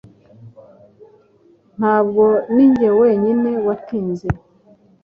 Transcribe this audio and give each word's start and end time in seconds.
Ntabwo 1.77 2.25
ninjye 2.53 2.89
wenyine 2.99 3.49
watinze 3.65 4.27